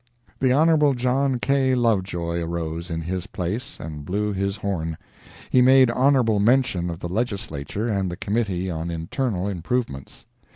[0.39, 0.95] The Hon.
[0.95, 1.75] John K.
[1.75, 4.97] Lovejoy arose in his place and blew his horn.
[5.51, 10.25] He made honorable mention of the Legislature and the Committee on Internal Improvements.